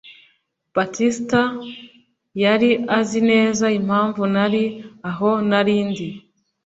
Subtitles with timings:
[0.75, 1.41] Baptiste
[2.43, 4.63] yari azi neza impamvu nari
[5.09, 6.07] aho nari ndi